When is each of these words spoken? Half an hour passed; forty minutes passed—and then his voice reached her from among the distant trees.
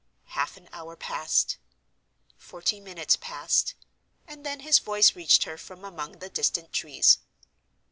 Half 0.33 0.57
an 0.57 0.67
hour 0.73 0.95
passed; 0.95 1.57
forty 2.35 2.79
minutes 2.79 3.15
passed—and 3.15 4.43
then 4.43 4.61
his 4.61 4.79
voice 4.79 5.15
reached 5.15 5.43
her 5.43 5.59
from 5.59 5.85
among 5.85 6.13
the 6.17 6.29
distant 6.31 6.73
trees. 6.73 7.19